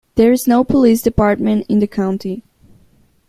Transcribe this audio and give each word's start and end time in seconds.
There 0.15 0.31
is 0.31 0.47
no 0.47 0.63
police 0.63 1.03
department 1.03 1.67
in 1.69 1.77
the 1.77 1.85
county. 1.85 2.41